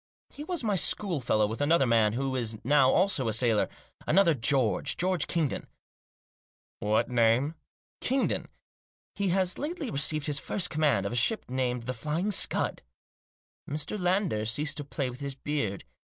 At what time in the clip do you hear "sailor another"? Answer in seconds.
3.33-4.33